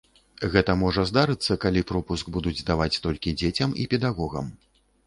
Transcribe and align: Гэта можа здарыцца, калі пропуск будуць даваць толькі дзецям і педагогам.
Гэта 0.55 0.75
можа 0.83 1.03
здарыцца, 1.09 1.59
калі 1.65 1.85
пропуск 1.91 2.33
будуць 2.39 2.57
даваць 2.71 2.91
толькі 3.05 3.39
дзецям 3.39 3.79
і 3.85 3.89
педагогам. 3.95 4.53